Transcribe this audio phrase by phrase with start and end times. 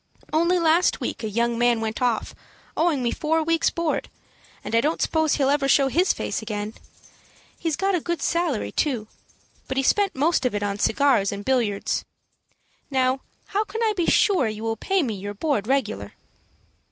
[0.33, 2.33] Only last week a young man went off,
[2.75, 4.09] owing me four weeks' board,
[4.63, 6.73] and I don't suppose he'll ever show his face again.
[7.59, 9.07] He got a good salary, too;
[9.67, 12.03] but he spent most of it on cigars and billiards.
[12.89, 16.13] Now, how can I be sure you will pay me your board regular?"